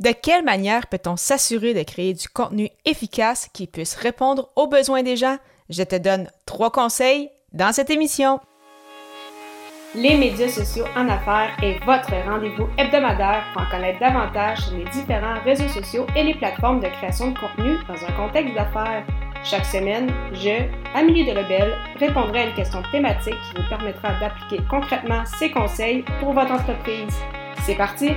[0.00, 5.02] De quelle manière peut-on s'assurer de créer du contenu efficace qui puisse répondre aux besoins
[5.02, 5.36] des gens?
[5.68, 8.40] Je te donne trois conseils dans cette émission.
[9.94, 14.84] Les médias sociaux en affaires est votre rendez-vous hebdomadaire pour en connaître davantage sur les
[14.84, 19.04] différents réseaux sociaux et les plateformes de création de contenu dans un contexte d'affaires.
[19.44, 20.64] Chaque semaine, je,
[20.94, 26.04] Amélie de Rebelle, répondrai à une question thématique qui vous permettra d'appliquer concrètement ces conseils
[26.20, 27.14] pour votre entreprise.
[27.66, 28.12] C'est parti!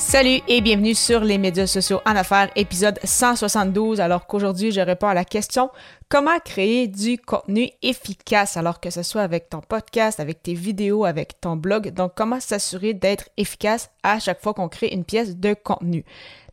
[0.00, 4.00] Salut et bienvenue sur les médias sociaux en affaires, épisode 172.
[4.00, 5.68] Alors qu'aujourd'hui, je réponds à la question
[6.08, 11.04] comment créer du contenu efficace, alors que ce soit avec ton podcast, avec tes vidéos,
[11.04, 11.90] avec ton blog?
[11.90, 16.04] Donc, comment s'assurer d'être efficace à chaque fois qu'on crée une pièce de contenu?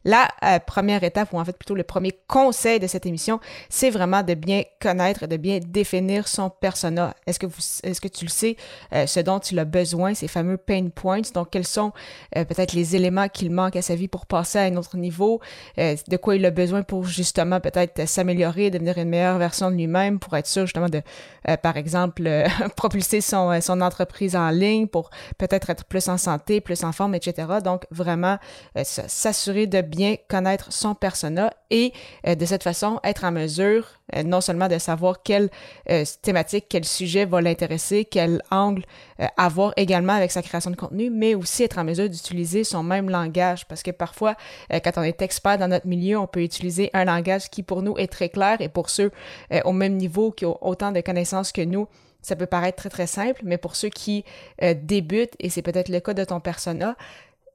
[0.08, 3.90] La euh, première étape, ou en fait plutôt le premier conseil de cette émission, c'est
[3.90, 7.14] vraiment de bien connaître, de bien définir son persona.
[7.26, 8.56] Est-ce que, tu le sais,
[8.94, 11.92] euh, ce dont il a besoin, ces fameux pain points, donc quels sont
[12.38, 15.42] euh, peut-être les éléments qu'il manque à sa vie pour passer à un autre niveau,
[15.78, 20.20] de quoi il a besoin pour justement peut-être s'améliorer, devenir une meilleure version de lui-même,
[20.20, 21.02] pour être sûr justement de,
[21.62, 22.30] par exemple,
[22.78, 27.14] propulser son, son entreprise en ligne, pour peut-être être plus en santé, plus en forme,
[27.14, 27.56] etc.
[27.62, 28.38] Donc vraiment
[28.84, 29.97] s'assurer de bien
[30.28, 31.94] connaître son persona et
[32.26, 35.50] euh, de cette façon être en mesure euh, non seulement de savoir quelle
[35.90, 38.84] euh, thématique, quel sujet va l'intéresser, quel angle
[39.36, 43.10] avoir également avec sa création de contenu, mais aussi être en mesure d'utiliser son même
[43.10, 43.68] langage.
[43.68, 44.36] Parce que parfois,
[44.70, 47.98] quand on est expert dans notre milieu, on peut utiliser un langage qui pour nous
[47.98, 49.12] est très clair et pour ceux
[49.66, 51.88] au même niveau qui ont autant de connaissances que nous,
[52.22, 54.24] ça peut paraître très très simple, mais pour ceux qui
[54.62, 56.96] débutent, et c'est peut-être le cas de ton persona,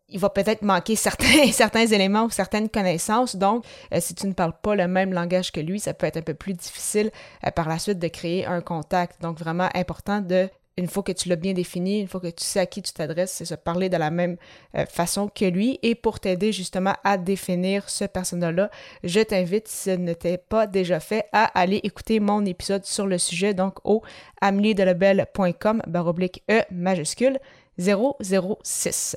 [0.09, 3.37] il va peut-être manquer certains, éléments ou certaines connaissances.
[3.37, 6.19] Donc, euh, si tu ne parles pas le même langage que lui, ça peut être
[6.19, 7.11] un peu plus difficile
[7.47, 9.21] euh, par la suite de créer un contact.
[9.23, 12.45] Donc, vraiment important de, une fois que tu l'as bien défini, une fois que tu
[12.45, 14.37] sais à qui tu t'adresses, c'est se parler de la même
[14.77, 15.79] euh, façon que lui.
[15.83, 18.71] Et pour t'aider justement à définir ce personnage-là,
[19.05, 23.19] je t'invite, si ce n'était pas déjà fait, à aller écouter mon épisode sur le
[23.19, 24.03] sujet, donc au
[24.41, 27.39] ameliedelabel.com, baroblique E majuscule
[27.79, 29.17] 006.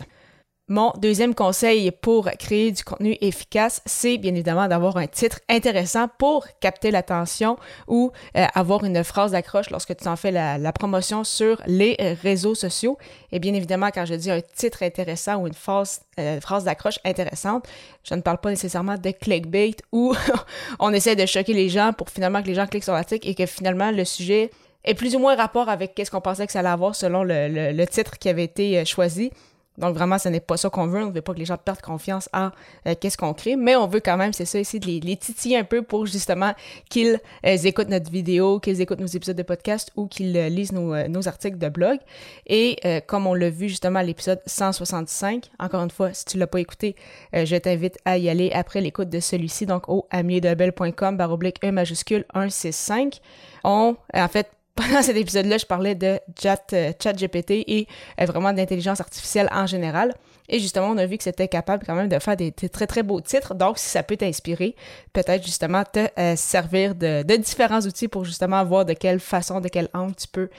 [0.67, 6.07] Mon deuxième conseil pour créer du contenu efficace, c'est bien évidemment d'avoir un titre intéressant
[6.17, 7.55] pour capter l'attention
[7.87, 12.55] ou euh, avoir une phrase d'accroche lorsque tu en fais la, promotion sur les réseaux
[12.55, 12.97] sociaux.
[13.31, 17.67] Et bien évidemment, quand je dis un titre intéressant ou une phrase, euh, d'accroche intéressante,
[18.03, 20.15] je ne parle pas nécessairement de clickbait où
[20.79, 23.35] on essaie de choquer les gens pour finalement que les gens cliquent sur l'article et
[23.35, 24.49] que finalement le sujet
[24.83, 27.85] est plus ou moins rapport avec ce qu'on pensait que ça allait avoir selon le
[27.85, 29.31] titre qui avait été euh, choisi.
[29.77, 31.03] Donc vraiment, ce n'est pas ça qu'on veut.
[31.03, 32.49] On ne veut pas que les gens perdent confiance en
[32.87, 35.57] euh, qu'est-ce qu'on crée, mais on veut quand même, c'est ça, essayer de les, titiller
[35.57, 36.53] un peu pour justement
[36.89, 40.71] qu'ils euh, écoutent notre vidéo, qu'ils écoutent nos épisodes de podcast ou qu'ils euh, lisent
[40.71, 41.97] nos, articles de blog.
[42.45, 42.77] Et
[43.07, 46.59] comme on l'a vu justement à l'épisode 165, encore une fois, si tu l'as pas
[46.59, 46.95] écouté,
[47.33, 52.25] je t'invite à y aller après l'écoute de celui-ci, donc au amieudebel.com baroblique E majuscule
[52.33, 53.21] 165.
[53.63, 57.87] On, en fait, pendant cet épisode-là, je parlais de chat, euh, chat GPT et
[58.19, 60.13] euh, vraiment d'intelligence artificielle en général.
[60.49, 63.01] Et justement, on a vu que c'était capable quand même de faire des, très très
[63.01, 63.55] beaux titres.
[63.55, 64.75] Donc, si ça peut t'inspirer,
[65.13, 69.61] peut-être justement te euh, servir de, de, différents outils pour justement voir de quelle façon,
[69.61, 70.49] de quel angle tu peux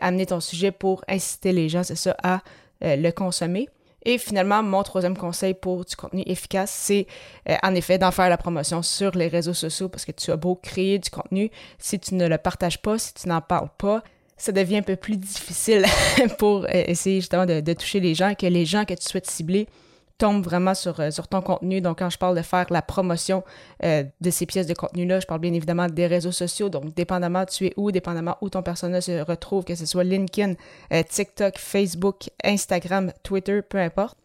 [0.00, 2.40] amener ton sujet pour inciter les gens, c'est ça, à
[2.82, 3.68] le consommer.
[4.04, 7.06] Et finalement, mon troisième conseil pour du contenu efficace, c'est
[7.48, 10.36] euh, en effet d'en faire la promotion sur les réseaux sociaux parce que tu as
[10.36, 14.02] beau créer du contenu, si tu ne le partages pas, si tu n'en parles pas,
[14.36, 15.84] ça devient un peu plus difficile
[16.38, 19.30] pour euh, essayer justement de, de, toucher les gens que les gens que tu souhaites
[19.30, 19.68] cibler
[20.22, 21.80] tombe vraiment sur, euh, sur ton contenu.
[21.80, 23.42] Donc, quand je parle de faire la promotion
[23.82, 26.68] euh, de ces pièces de contenu-là, je parle bien évidemment des réseaux sociaux.
[26.68, 30.54] Donc, dépendamment tu es où, dépendamment où ton personnage se retrouve, que ce soit LinkedIn,
[30.92, 34.16] euh, TikTok, Facebook, Instagram, Twitter, peu importe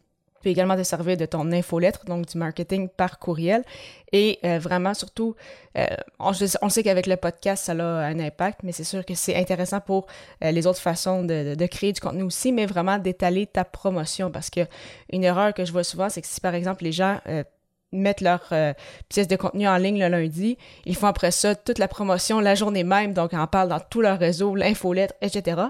[0.42, 3.64] peux également te servir de ton infolettre, donc du marketing par courriel.
[4.12, 5.36] Et euh, vraiment, surtout,
[5.78, 5.86] euh,
[6.20, 9.81] on, sait qu'avec le podcast, ça a un impact, mais c'est sûr que c'est intéressant
[9.81, 10.08] pour
[10.44, 14.31] euh, les autres façons de, de, créer du contenu aussi, mais vraiment d'étaler ta promotion.
[14.31, 14.62] Parce que
[15.12, 17.19] une erreur que je vois souvent, c'est que si par exemple les gens
[17.92, 18.50] mettent leur
[19.10, 22.56] pièce de contenu en ligne le lundi, ils font après ça toute la promotion la
[22.56, 25.62] journée même, donc en parlent dans tout leur réseau, l'infolettre, etc.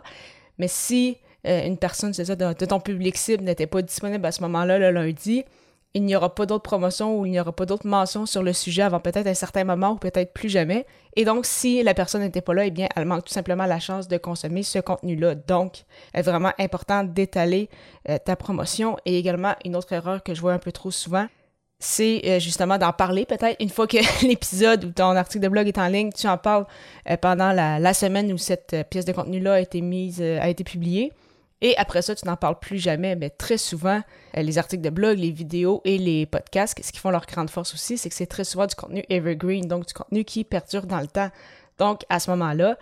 [0.58, 1.18] Mais si
[1.48, 4.78] euh, une personne, c'est ça, de, ton public cible n'était pas disponible à ce moment-là
[4.78, 5.46] le lundi,
[5.94, 8.54] il n'y aura pas d'autres promotions ou il n'y aura pas d'autres mentions sur le
[8.54, 10.86] sujet avant peut-être un certain moment ou peut-être plus jamais.
[11.16, 13.80] Et donc, si la personne n'était pas là, eh bien, elle manque tout simplement la
[13.80, 15.34] chance de consommer ce contenu-là.
[15.34, 17.70] Donc, est vraiment important d'étaler
[18.10, 18.98] euh, ta promotion.
[19.06, 21.26] Et également, une autre erreur que je vois un peu trop souvent,
[21.80, 23.98] c'est euh, justement d'en parler peut-être une fois que
[24.28, 26.66] l'épisode ou ton article de blog est en ligne, tu en parles
[27.22, 31.12] pendant la, la, semaine où cette pièce de contenu-là a été mise, a été publiée
[31.62, 34.02] Et après ça, tu n'en parles plus jamais, mais très souvent,
[34.38, 37.50] euh, les articles de blog, les vidéos et les podcasts, ce qui font leur grande
[37.50, 40.86] force aussi, c'est que c'est très souvent du contenu evergreen, donc du contenu qui perdure
[40.86, 41.30] dans le temps.
[41.80, 42.78] Donc, à ce moment-là,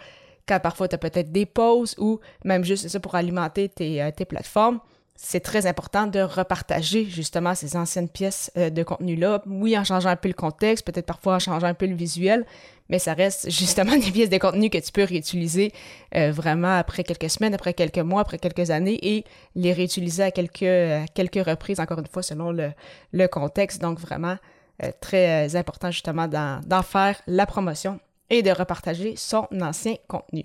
[0.48, 4.12] quand parfois tu as peut-être des pauses ou même juste ça pour alimenter tes, euh,
[4.12, 4.80] tes plateformes,
[5.16, 9.42] c'est très important de repartager justement ces anciennes pièces euh, de contenu-là.
[9.46, 12.46] Oui, en changeant un peu le contexte, peut-être parfois en changeant un peu le visuel,
[12.90, 15.72] mais ça reste justement des pièces de contenu que tu peux réutiliser
[16.16, 19.24] euh, vraiment après quelques semaines, après quelques mois, après quelques années et
[19.56, 22.72] les réutiliser à quelques, quelques reprises, encore une fois, selon le,
[23.14, 23.82] le contexte.
[23.82, 24.36] Donc vraiment
[24.84, 30.44] euh, très important justement d'en faire la promotion et de repartager son ancien contenu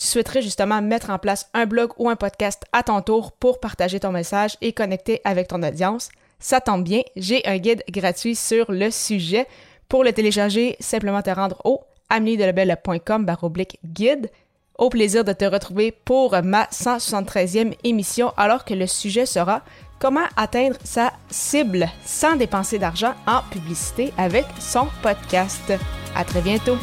[0.00, 3.60] tu souhaiterais justement mettre en place un blog ou un podcast à ton tour pour
[3.60, 6.08] partager ton message et connecter avec ton audience,
[6.38, 9.46] ça tombe bien, j'ai un guide gratuit sur le sujet.
[9.90, 14.30] Pour le télécharger, simplement te rendre au ameliedelabel.com baroblique guide.
[14.78, 19.60] Au plaisir de te retrouver pour ma 173e émission alors que le sujet sera
[19.98, 25.74] comment atteindre sa cible sans dépenser d'argent en publicité avec son podcast.
[26.16, 26.78] À très bientôt.